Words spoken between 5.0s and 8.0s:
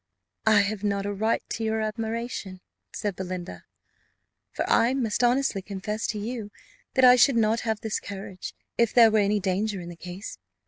honestly confess to you that I should not have this